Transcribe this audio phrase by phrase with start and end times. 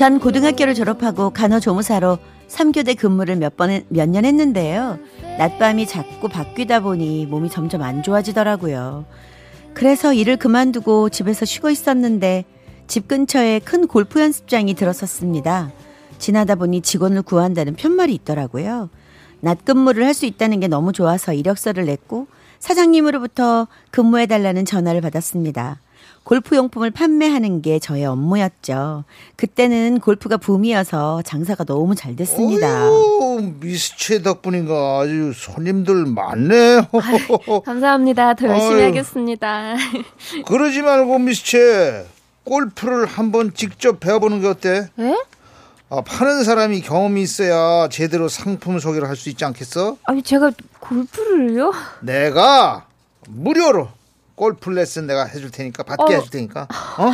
[0.00, 2.16] 전 고등학교를 졸업하고 간호조무사로
[2.48, 4.98] 3교대 근무를 몇 번, 몇 년 했는데요.
[5.36, 9.04] 낮밤이 자꾸 바뀌다 보니 몸이 점점 안 좋아지더라고요.
[9.74, 12.46] 그래서 일을 그만두고 집에서 쉬고 있었는데
[12.86, 15.70] 집 근처에 큰 골프 연습장이 들어섰습니다.
[16.18, 18.88] 지나다 보니 직원을 구한다는 편말이 있더라고요.
[19.40, 22.26] 낮 근무를 할 수 있다는 게 너무 좋아서 이력서를 냈고
[22.58, 25.78] 사장님으로부터 근무해달라는 전화를 받았습니다.
[26.24, 29.04] 골프 용품을 판매하는 게 저의 업무였죠.
[29.36, 32.88] 그때는 골프가 붐이어서 장사가 너무 잘 됐습니다.
[32.88, 36.82] 오, 미스체 덕분인가 아주 손님들 많네.
[36.92, 38.34] 아유, 감사합니다.
[38.34, 38.84] 더 열심히 아유.
[38.84, 39.74] 하겠습니다.
[40.46, 42.06] 그러지 말고 미스체
[42.44, 44.88] 골프를 한번 직접 배워보는 게 어때?
[44.98, 45.14] 에?
[45.88, 49.96] 아, 파는 사람이 경험이 있어야 제대로 상품 소개를 할 수 있지 않겠어?
[50.04, 51.72] 아니 제가 골프를요?
[52.02, 52.86] 내가
[53.28, 53.88] 무료로
[54.40, 56.16] 골프 레슨 내가 해줄 테니까 받게 어.
[56.16, 57.12] 해줄 테니까 어?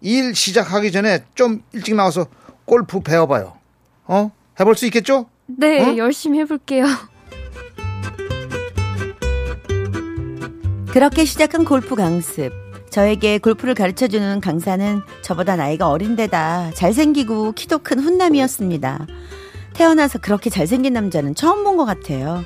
[0.00, 2.26] 일 시작하기 전에 좀 일찍 나와서
[2.64, 3.52] 골프 배워봐요.
[4.06, 4.30] 어?
[4.58, 5.26] 해볼 수 있겠죠?
[5.44, 5.96] 네, 어?
[5.98, 6.86] 열심히 해볼게요.
[10.90, 12.50] 그렇게 시작한 골프 강습.
[12.88, 19.06] 저에게 골프를 가르쳐주는 강사는 저보다 나이가 어린데다 잘생기고 키도 큰 훈남이었습니다.
[19.74, 22.42] 태어나서 그렇게 잘생긴 남자는 처음 본 것 같아요.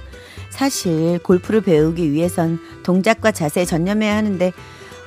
[0.58, 4.52] 사실 골프를 배우기 위해선 동작과 자세에 전념해야 하는데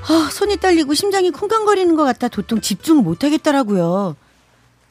[0.07, 4.15] 아, 손이 떨리고 심장이 쿵쾅거리는 것 같아 도통 집중을 못 하겠더라고요.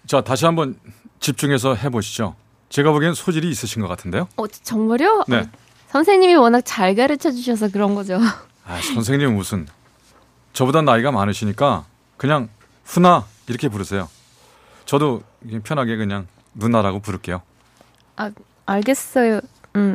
[0.06, 0.78] 자 다시 한번
[1.18, 2.34] 집중해서 해보시죠.
[2.68, 4.28] 제가 보기엔 소질이 있으신 것 같은데요.
[4.36, 5.24] 어, 정말요?
[5.28, 5.38] 네.
[5.38, 5.48] 어,
[5.92, 8.18] 선생님이 워낙 잘 가르쳐 주셔서 그런 거죠.
[8.66, 9.66] 아, 선생님 무슨
[10.52, 11.86] 저보다 나이가 많으시니까
[12.18, 12.50] 그냥
[12.84, 14.10] 훈아 이렇게 부르세요.
[14.84, 15.22] 저도
[15.64, 17.40] 편하게 그냥 누나라고 부를게요.
[18.16, 18.30] 아,
[18.66, 19.40] 알겠어요.
[19.76, 19.94] 음,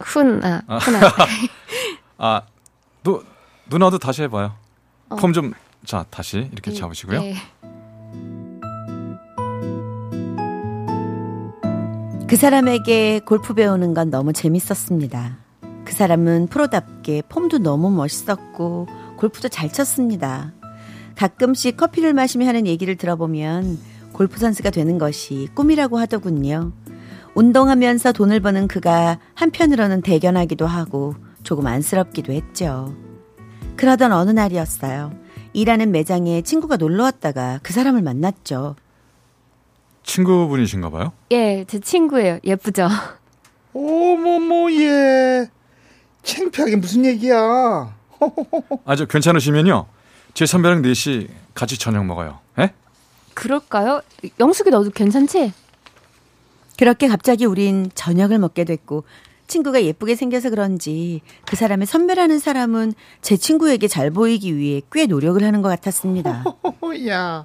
[0.00, 0.78] 훈, 아, 아.
[0.78, 1.00] 훈아.
[2.18, 2.42] 아,
[3.02, 3.22] 누
[3.68, 4.52] 누나도 다시 해봐요.
[5.08, 5.16] 어.
[5.16, 5.52] 폼좀
[5.84, 7.20] 자 다시 이렇게 잡으시고요.
[7.20, 7.34] 네.
[12.28, 15.38] 그 사람에게 골프 배우는 건 너무 재밌었습니다.
[15.84, 20.52] 그 사람은 프로답게 폼도 너무 멋있었고 골프도 잘 쳤습니다.
[21.16, 23.78] 가끔씩 커피를 마시며 하는 얘기를 들어보면
[24.12, 26.72] 골프 선수가 되는 것이 꿈이라고 하더군요.
[27.34, 32.94] 운동하면서 돈을 버는 그가 한편으로는 대견하기도 하고 조금 안쓰럽기도 했죠.
[33.76, 35.12] 그러던 어느 날이었어요.
[35.52, 38.76] 일하는 매장에 친구가 놀러 왔다가 그 사람을 만났죠.
[40.02, 41.12] 친구분이신가 봐요.
[41.32, 42.38] 예, 제 친구예요.
[42.44, 42.88] 예쁘죠?
[43.72, 45.48] 어머머 얘
[46.22, 47.36] 창피하게 무슨 얘기야?
[48.84, 49.86] 아, 저 괜찮으시면요.
[50.34, 52.38] 제 선배랑 넷이 같이 저녁 먹어요.
[52.58, 52.72] 예?
[53.34, 54.02] 그럴까요?
[54.38, 55.52] 영숙이 너도 괜찮지?
[56.80, 59.04] 그렇게 갑자기 우린 저녁을 먹게 됐고
[59.48, 65.42] 친구가 예쁘게 생겨서 그런지 그 사람의 선배라는 사람은 제 친구에게 잘 보이기 위해 꽤 노력을
[65.42, 66.42] 하는 것 같았습니다.
[67.06, 67.44] 야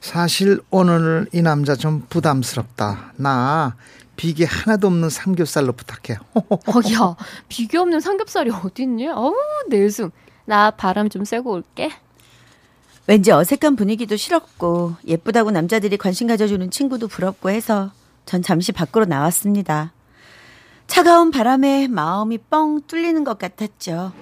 [0.00, 3.12] 사실 오늘 이 남자 좀 부담스럽다.
[3.16, 3.76] 나
[4.16, 6.18] 비계 하나도 없는 삼겹살로 부탁해.
[6.32, 6.56] 어,
[6.94, 7.16] 야,
[7.50, 9.08] 비교 없는 삼겹살이 어딨니?
[9.08, 9.34] 어우,
[9.68, 10.10] 내숭.
[10.46, 11.90] 나 바람 좀 쐬고 올게.
[13.06, 17.90] 왠지 어색한 분위기도 싫었고 예쁘다고 남자들이 관심 가져주는 친구도 부럽고 해서
[18.30, 19.92] 전 잠시 밖으로 나왔습니다.
[20.86, 24.12] 차가운 바람에 마음이 뻥 뚫리는 것 같았죠.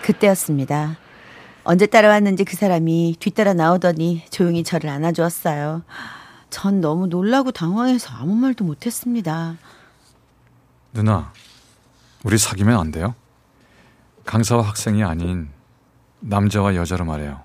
[0.00, 0.96] 그때였습니다.
[1.64, 5.82] 언제 따라왔는지 그 사람이 뒤따라 나오더니 조용히 저를 안아주었어요.
[6.50, 9.56] 전 너무 놀라고 당황해서 아무 말도 못했습니다.
[10.92, 11.32] 누나,
[12.22, 13.16] 우리 사귀면 안 돼요?
[14.24, 15.48] 강사와 학생이 아닌
[16.20, 17.40] 남자와 여자로 말해요.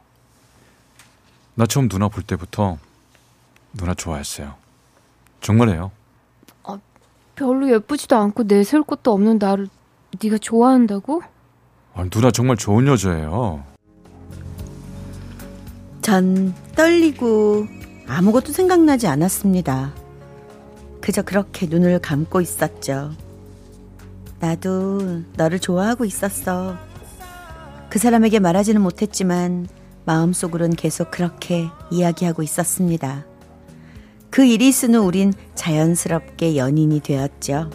[1.56, 2.78] 나 처음 누나 볼 때부터
[3.74, 4.56] 누나 좋아했어요.
[5.42, 5.92] 정말해요.
[7.36, 9.68] 별로 예쁘지도 않고 내세울 것도 없는 나를
[10.22, 11.24] 네가 좋아한다고?
[11.96, 13.64] 아, 누나 정말 좋은 여자예요.
[16.02, 17.68] 전 떨리고
[18.08, 19.94] 아무것도 생각나지 않았습니다.
[21.02, 23.12] 그저 그렇게 눈을 감고 있었죠.
[24.40, 26.78] 나도 너를 좋아하고 있었어.
[27.90, 29.68] 그 사람에게 말하지는 못했지만
[30.06, 33.26] 마음속으론 계속 그렇게 이야기하고 있었습니다.
[34.34, 37.70] 그 일이 있은 후 우린 자연스럽게 연인이 되었죠.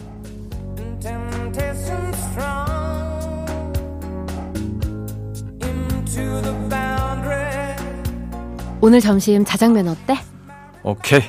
[8.81, 10.17] 오늘 점심 자장면 어때?
[10.83, 11.21] 오케이.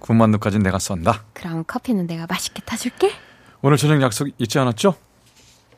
[0.00, 1.24] 군만두까진 내가 쏜다.
[1.32, 3.12] 그럼 커피는 내가 맛있게 타줄게.
[3.62, 4.94] 오늘 저녁 약속 잊지 않았죠?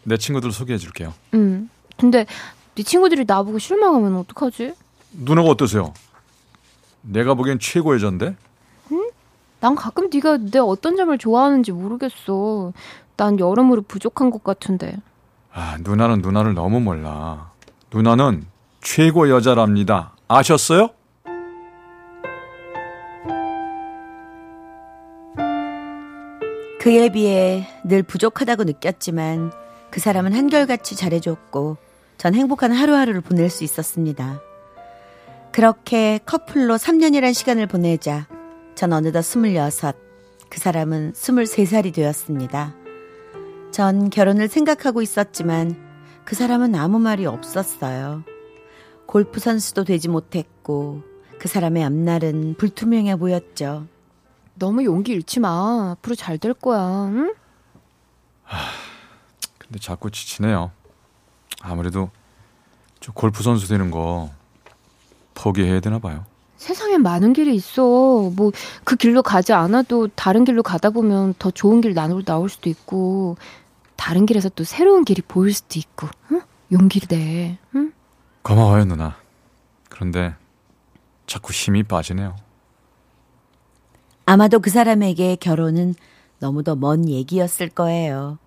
[0.03, 1.15] 내 친구들 소개해 줄게요.
[1.35, 1.71] 음.
[1.97, 2.27] 근데
[2.75, 4.75] 네 친구들이 나보고 실망하면 어떡하지?
[5.12, 5.95] 누나가 어떠세요?
[7.03, 8.35] 내가 보기엔 최고의 전데
[9.61, 12.73] 난 가끔 네가 내 어떤 점을 좋아하는지 모르겠어.
[13.17, 14.97] 난 여러모로 부족한 것 같은데.
[15.53, 17.50] 아, 누나는 누나를 너무 몰라.
[17.93, 18.47] 누나는
[18.82, 20.12] 최고 여자랍니다.
[20.29, 20.91] 아셨어요?
[26.79, 29.50] 그에 비해 늘 부족하다고 느꼈지만
[29.91, 31.79] 그 사람은 한결같이 잘해줬고
[32.17, 34.41] 전 행복한 하루하루를 보낼 수 있었습니다.
[35.50, 38.26] 그렇게 커플로 3년이란 시간을 보내자
[38.76, 39.96] 전 어느덧 26,
[40.50, 42.75] 그 사람은 23살이 되었습니다.
[43.73, 45.75] 전 결혼을 생각하고 있었지만
[46.26, 48.23] 그 사람은 아무 말이 없었어요.
[49.06, 51.02] 골프 선수도 되지 못했고
[51.38, 53.87] 그 사람의 앞날은 불투명해 보였죠.
[54.55, 55.93] 너무 용기 잃지 마.
[55.93, 57.06] 앞으로 잘 될 거야.
[57.08, 57.34] 응?
[59.58, 60.70] 근데 자꾸 지치네요.
[61.62, 62.11] 아무래도
[63.00, 64.31] 저 골프 선수 되는 거
[65.34, 66.26] 포기해야 되나 봐요.
[66.56, 68.31] 세상엔 많은 길이 있어.
[68.35, 68.53] 뭐
[68.85, 73.37] 그 길로 가지 않아도 다른 길로 가다 보면 더 좋은 길 나올 나올 수도 있고
[73.97, 76.08] 다른 길에서 또 새로운 길이 보일 수도 있고.
[76.32, 76.41] 응?
[76.73, 77.58] 용기를 내.
[77.75, 77.93] 응?
[78.43, 79.17] 고마워요, 누나.
[79.88, 80.35] 그런데
[81.26, 82.37] 자꾸 힘이 빠지네요.
[84.25, 85.94] 아마도 그 사람에게 결혼은
[86.38, 88.38] 너무도 먼 얘기였을 거예요.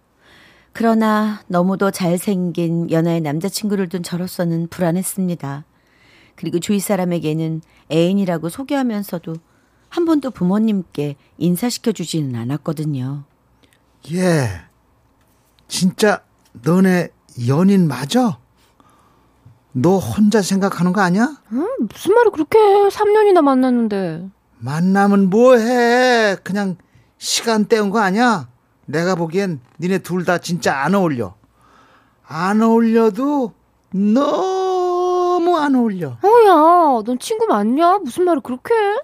[0.73, 5.63] 그러나 너무도 잘생긴 연하의 남자친구를 둔 저로서는 불안했습니다.
[6.39, 9.36] 그리고 주위 사람에게는 애인이라고 소개하면서도
[9.89, 13.25] 한 번도 부모님께 인사시켜 주지는 않았거든요.
[14.13, 14.47] 예.
[15.68, 17.09] 진짜 너네
[17.50, 18.39] 연인 맞아?
[19.74, 21.36] 너 혼자 생각하는 거 아니야?
[21.51, 21.68] 응?
[21.80, 22.88] 무슨 말을 그렇게 해?
[22.88, 24.30] 3년이나 만났는데.
[24.59, 26.38] 만나면 뭐해?
[26.44, 26.77] 그냥
[27.18, 28.47] 시간 때운 거 아니야?
[28.86, 31.36] 내가 보기엔 니네 둘 다 진짜 안 어울려.
[32.25, 33.53] 안 어울려도
[33.91, 34.69] 너무
[35.57, 36.18] 안 어울려.
[36.24, 38.00] 어야, 넌 친구 맞냐?
[38.00, 38.98] 무슨 말을 그렇게 해?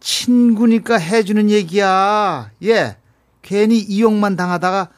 [0.00, 2.50] 친구니까 해주는 얘기야.
[2.64, 2.96] 예.
[3.42, 4.88] 괜히 이용만 당하다가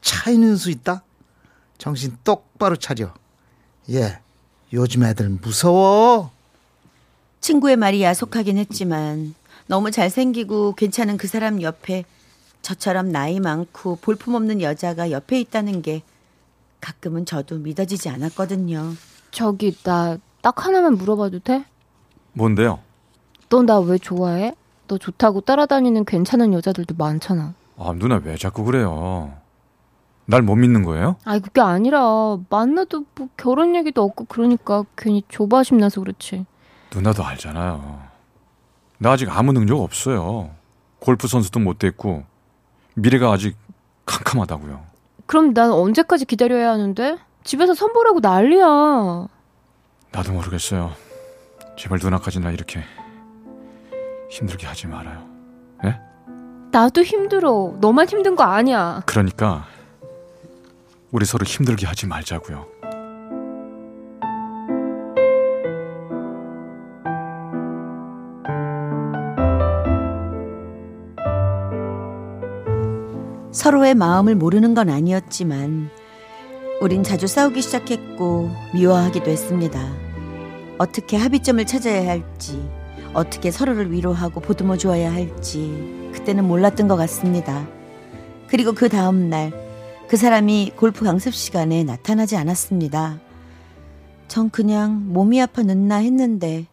[0.00, 1.02] 차이는 수 있다.
[1.78, 3.12] 정신 똑바로 차려.
[3.90, 4.20] 예.
[4.72, 6.30] 요즘 애들 무서워.
[7.40, 9.34] 친구의 말이 야속하긴 했지만
[9.66, 12.04] 너무 잘생기고 괜찮은 그 사람 옆에
[12.62, 16.02] 저처럼 나이 많고 볼품없는 여자가 옆에 있다는 게
[16.80, 18.94] 가끔은 저도 믿어지지 않았거든요.
[19.30, 21.64] 저기 나 딱 하나만 물어봐도 돼?
[22.32, 22.78] 뭔데요?
[23.48, 24.54] 너 나 왜 좋아해?
[24.86, 27.54] 너 좋다고 따라다니는 괜찮은 여자들도 많잖아.
[27.78, 29.32] 아, 누나 왜 자꾸 그래요?
[30.26, 31.16] 날 못 믿는 거예요?
[31.24, 36.46] 아니 그게 아니라 만나도 뭐 결혼 얘기도 없고 그러니까 괜히 조바심 나서 그렇지.
[36.94, 38.00] 누나도 알잖아요.
[38.98, 40.50] 나 아직 아무 능력 없어요.
[41.00, 42.22] 골프 선수도 못 됐고
[42.94, 43.56] 미래가 아직
[44.06, 44.80] 캄캄하다고요.
[45.26, 47.18] 그럼 난 언제까지 기다려야 하는데?
[47.42, 49.26] 집에서 선보라고 난리야.
[50.12, 50.92] 나도 모르겠어요.
[51.78, 52.82] 제발 누나까지 나 이렇게
[54.30, 55.26] 힘들게 하지 말아요.
[55.84, 55.98] 예?
[56.72, 57.74] 나도 힘들어.
[57.80, 59.02] 너만 힘든 거 아니야.
[59.06, 59.66] 그러니까
[61.10, 62.66] 우리 서로 힘들게 하지 말자고요.
[73.52, 75.90] 서로의 마음을 모르는 건 아니었지만
[76.80, 79.80] 우린 자주 싸우기 시작했고 미워하기도 했습니다.
[80.78, 82.66] 어떻게 합의점을 찾아야 할지,
[83.12, 87.66] 어떻게 서로를 위로하고 보듬어 주어야 할지 그때는 몰랐던 것 같습니다.
[88.48, 89.70] 그리고 그 다음 날
[90.10, 93.20] 그 사람이 골프 강습 시간에 나타나지 않았습니다.
[94.26, 96.66] 전 그냥 몸이 아파 늦나 했는데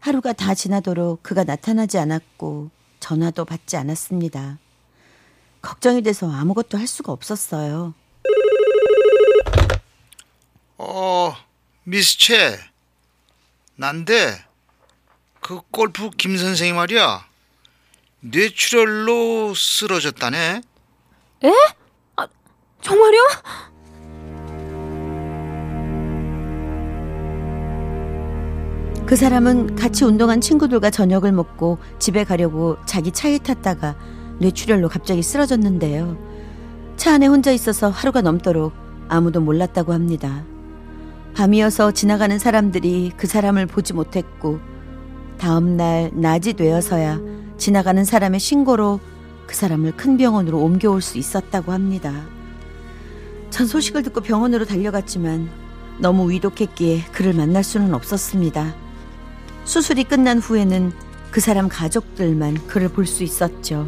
[0.00, 4.58] 하루가 다 지나도록 그가 나타나지 않았고 전화도 받지 않았습니다.
[5.62, 7.94] 걱정이 돼서 아무것도 할 수가 없었어요.
[10.82, 11.36] 어,
[11.84, 12.58] 미스 채.
[13.76, 14.42] 난데
[15.40, 17.26] 그 골프 김 선생이 말이야.
[18.20, 20.62] 뇌출혈로 쓰러졌다네.
[22.80, 23.18] 정말요?
[29.04, 33.98] 그 사람은 같이 운동한 친구들과 저녁을 먹고 집에 가려고 자기 차에 탔다가
[34.38, 36.16] 뇌출혈로 갑자기 쓰러졌는데요.
[36.96, 38.72] 차 안에 혼자 있어서 하루가 넘도록
[39.08, 40.42] 아무도 몰랐다고 합니다.
[41.34, 44.58] 밤이어서 지나가는 사람들이 그 사람을 보지 못했고
[45.38, 47.18] 다음 날 낮이 되어서야
[47.56, 49.00] 지나가는 사람의 신고로
[49.46, 52.12] 그 사람을 큰 병원으로 옮겨올 수 있었다고 합니다.
[53.50, 55.48] 전 소식을 듣고 병원으로 달려갔지만
[55.98, 58.74] 너무 위독했기에 그를 만날 수는 없었습니다.
[59.64, 60.92] 수술이 끝난 후에는
[61.30, 63.86] 그 사람 가족들만 그를 볼 수 있었죠.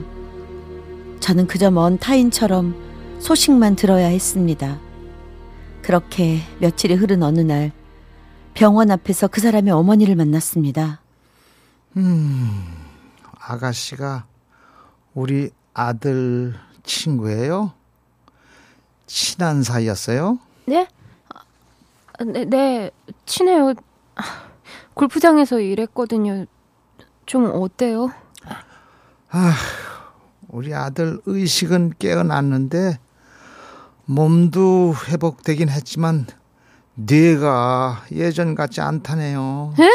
[1.20, 2.74] 저는 그저 먼 타인처럼
[3.20, 4.78] 소식만 들어야 했습니다.
[5.82, 7.72] 그렇게 며칠이 흐른 어느 날
[8.54, 11.00] 병원 앞에서 그 사람의 어머니를 만났습니다.
[13.38, 14.26] 아가씨가
[15.14, 17.72] 우리 아들 친구예요?
[19.06, 20.38] 친한 사이였어요?
[20.66, 20.88] 네?
[21.28, 22.90] 아, 네, 네,
[23.26, 23.74] 친해요.
[24.14, 24.22] 아,
[24.94, 26.46] 골프장에서 일했거든요.
[27.26, 28.10] 좀 어때요?
[30.48, 32.98] 우리 아들 의식은 깨어났는데
[34.16, 36.26] 몸도 회복되긴 했지만
[36.94, 39.74] 뇌가 예전 같지 않다네요.
[39.80, 39.88] 에?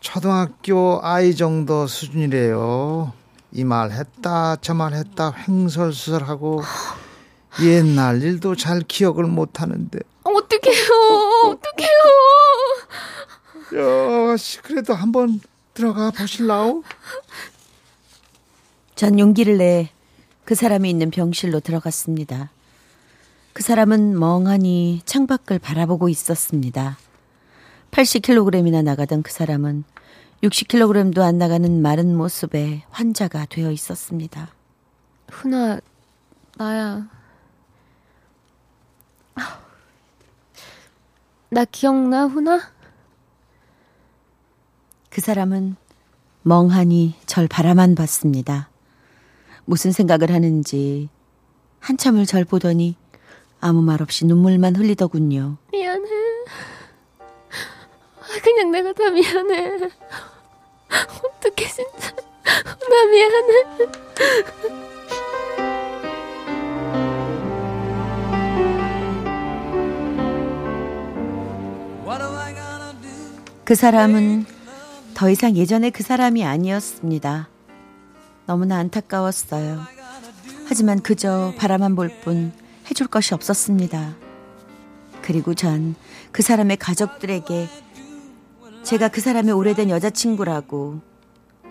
[0.00, 3.12] 초등학교 아이 정도 수준이래요.
[3.54, 6.62] 이 말 했다 저 말 했다 횡설수설하고
[7.62, 10.88] 옛날 일도 잘 기억을 못 하는데 어떡해요,
[11.50, 11.98] 어떡해요.
[14.32, 15.38] 야, 씨, 그래도 한번
[15.74, 16.82] 들어가 보실라우?
[18.94, 19.90] 전 용기를 내
[20.44, 22.50] 그 사람이 있는 병실로 들어갔습니다.
[23.52, 26.96] 그 사람은 멍하니 창밖을 바라보고 있었습니다.
[27.90, 29.84] 80kg이나 나가던 그 사람은
[30.42, 34.48] 60kg도 안 나가는 마른 모습의 환자가 되어 있었습니다.
[35.30, 35.78] 훈아,
[36.56, 37.08] 나야.
[39.36, 39.60] 아,
[41.50, 42.60] 나 기억나, 훈아?
[45.10, 45.76] 그 사람은
[46.42, 48.71] 멍하니 절 바라만 봤습니다.
[49.64, 51.08] 무슨 생각을 하는지
[51.80, 52.96] 한참을 절 보더니
[53.60, 55.58] 아무 말 없이 눈물만 흘리더군요.
[55.72, 56.08] 미안해.
[58.20, 59.90] 아, 그냥 내가 다 미안해.
[60.90, 62.14] 어떡해, 진짜.
[62.44, 63.62] 나 미안해.
[73.64, 74.44] 그 사람은
[75.14, 77.48] 더 이상 예전의 그 사람이 아니었습니다.
[78.52, 79.80] 너무나 안타까웠어요.
[80.68, 82.52] 하지만 그저 바라만 볼 뿐
[82.90, 84.14] 해줄 것이 없었습니다.
[85.22, 85.94] 그리고 전
[86.32, 87.68] 그 사람의 가족들에게
[88.82, 91.00] 제가 그 사람의 오래된 여자친구라고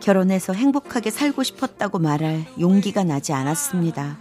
[0.01, 4.17] 결혼해서 행복하게 살고 싶었다고 말할 용기가 나지 않았습니다.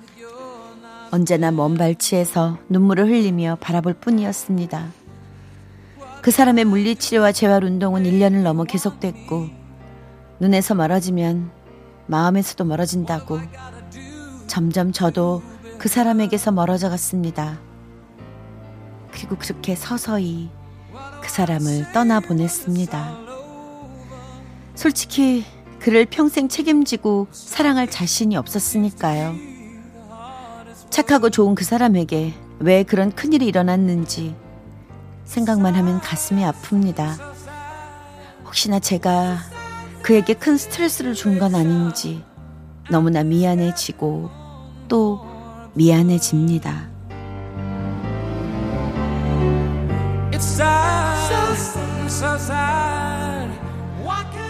[1.10, 4.92] 언제나 먼 발치에서 눈물을 흘리며 바라볼 뿐이었습니다.
[6.20, 9.48] 그 사람의 물리치료와 재활 운동은 1년을 넘어 계속됐고
[10.40, 11.59] 눈에서 멀어지면
[12.10, 13.40] 마음에서도 멀어진다고
[14.46, 15.42] 점점 저도
[15.78, 17.58] 그 사람에게서 멀어져 갔습니다.
[19.12, 20.50] 그리고 그렇게 서서히
[21.22, 23.18] 그 사람을 떠나 보냈습니다.
[24.74, 25.44] 솔직히
[25.78, 29.34] 그를 평생 책임지고 사랑할 자신이 없었으니까요.
[30.90, 34.34] 착하고 좋은 그 사람에게 왜 그런 큰일이 일어났는지
[35.24, 37.14] 생각만 하면 가슴이 아픕니다.
[38.44, 39.38] 혹시나 제가
[40.02, 42.24] 그에게 큰 스트레스를 준 건 아닌지
[42.90, 44.30] 너무나 미안해지고
[44.88, 45.20] 또
[45.74, 46.88] 미안해집니다.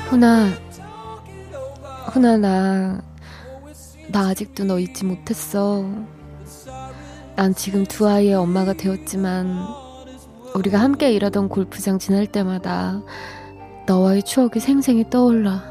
[0.08, 0.48] 훈아,
[2.12, 3.02] 훈아, 나,
[4.08, 5.84] 나 아직도 너 잊지 못했어.
[7.36, 9.64] 난 지금 두 아이의 엄마가 되었지만,
[10.54, 13.00] 우리가 함께 일하던 골프장 지날 때마다
[13.90, 15.64] 너와의 추억이 생생히 떠올라.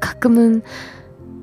[0.00, 0.62] 가끔은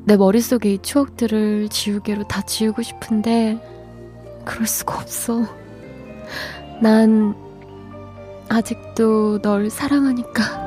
[0.06, 3.62] 내 머릿속에 이 추억들을 지우개로 다 지우고 싶은데,
[4.44, 5.44] 그럴 수가 없어.
[6.82, 7.36] 난
[8.50, 10.67] 아직도 널 사랑하니까.